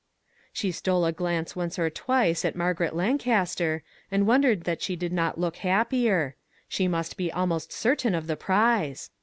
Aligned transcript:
She 0.51 0.71
stole 0.71 1.05
a 1.05 1.11
glance 1.11 1.55
once 1.55 1.77
or 1.77 1.91
twice 1.91 2.43
at 2.43 2.55
Margaret 2.55 2.95
Lan 2.95 3.19
caster, 3.19 3.83
and 4.09 4.25
wondered 4.25 4.63
that 4.63 4.81
she 4.81 4.95
did 4.95 5.13
not 5.13 5.37
ijok 5.37 5.57
happier; 5.57 6.35
she 6.67 6.87
must 6.87 7.17
be 7.17 7.31
almost 7.31 7.71
certain 7.71 8.15
of 8.15 8.25
the 8.25 8.35
prize. 8.35 9.11